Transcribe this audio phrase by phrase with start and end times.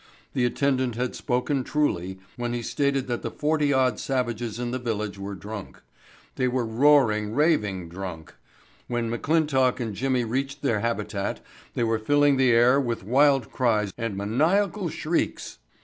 [0.33, 4.79] The attendant had spoken truly when he stated that the forty odd savages in the
[4.79, 5.79] village were drunk.
[6.37, 8.33] They were roaring, raving drunk.
[8.87, 11.39] When McClintock and Jimmy reached their habitat
[11.75, 15.59] they were filling the air with wild cries and maniacal shrieks.